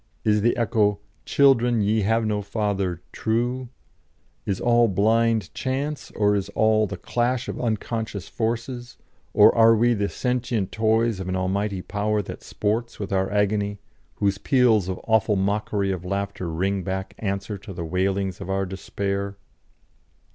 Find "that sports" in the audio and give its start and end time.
12.23-12.99